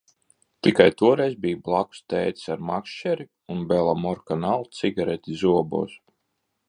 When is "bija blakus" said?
1.43-1.99